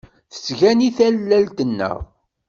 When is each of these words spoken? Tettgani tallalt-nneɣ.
Tettgani 0.33 0.89
tallalt-nneɣ. 0.97 1.97